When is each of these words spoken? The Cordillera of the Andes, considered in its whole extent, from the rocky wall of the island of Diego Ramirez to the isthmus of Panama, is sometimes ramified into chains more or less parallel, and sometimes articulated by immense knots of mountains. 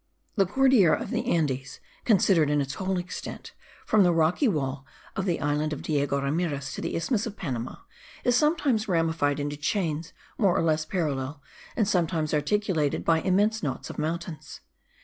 The 0.35 0.47
Cordillera 0.47 0.99
of 0.99 1.11
the 1.11 1.27
Andes, 1.27 1.79
considered 2.05 2.49
in 2.49 2.59
its 2.59 2.73
whole 2.73 2.97
extent, 2.97 3.53
from 3.85 4.01
the 4.01 4.11
rocky 4.11 4.47
wall 4.47 4.83
of 5.15 5.25
the 5.25 5.39
island 5.39 5.73
of 5.73 5.83
Diego 5.83 6.19
Ramirez 6.19 6.73
to 6.73 6.81
the 6.81 6.95
isthmus 6.95 7.27
of 7.27 7.37
Panama, 7.37 7.75
is 8.23 8.35
sometimes 8.35 8.87
ramified 8.87 9.39
into 9.39 9.57
chains 9.57 10.11
more 10.39 10.57
or 10.57 10.63
less 10.63 10.85
parallel, 10.85 11.43
and 11.75 11.87
sometimes 11.87 12.33
articulated 12.33 13.05
by 13.05 13.19
immense 13.21 13.61
knots 13.61 13.91
of 13.91 13.99
mountains. 13.99 14.61